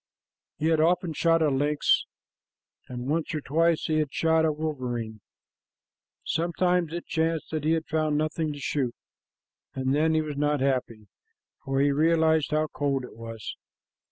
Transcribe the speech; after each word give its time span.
He 0.57 0.69
had 0.69 0.79
often 0.81 1.13
shot 1.13 1.43
a 1.43 1.51
lynx, 1.51 2.05
and 2.87 3.07
once 3.07 3.35
or 3.35 3.41
twice 3.41 3.85
he 3.85 3.99
had 3.99 4.11
shot 4.11 4.45
a 4.45 4.51
wolverine. 4.51 5.21
Sometimes 6.23 6.91
it 6.91 7.05
chanced 7.05 7.51
that 7.51 7.65
he 7.65 7.79
found 7.81 8.17
nothing 8.17 8.51
to 8.51 8.59
shoot, 8.59 8.95
and 9.75 9.93
then 9.93 10.15
he 10.15 10.23
was 10.23 10.37
not 10.37 10.59
happy, 10.59 11.07
for 11.63 11.81
he 11.81 11.91
realized 11.91 12.49
how 12.49 12.65
cold 12.65 13.03
it 13.03 13.15
was. 13.15 13.55